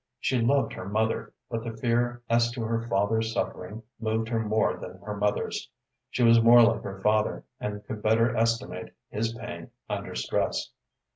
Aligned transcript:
She 0.19 0.41
loved 0.41 0.73
her 0.73 0.89
mother, 0.89 1.31
but 1.47 1.63
the 1.63 1.77
fear 1.77 2.23
as 2.27 2.49
to 2.53 2.63
her 2.63 2.87
father's 2.87 3.31
suffering 3.31 3.83
moved 3.99 4.29
her 4.29 4.39
more 4.39 4.75
than 4.77 4.97
her 5.05 5.15
mother's. 5.15 5.69
She 6.09 6.23
was 6.23 6.41
more 6.41 6.63
like 6.63 6.81
her 6.81 6.99
father, 7.03 7.43
and 7.59 7.85
could 7.85 8.01
better 8.01 8.35
estimate 8.35 8.95
his 9.11 9.31
pain 9.35 9.69
under 9.87 10.15
stress. 10.15 10.71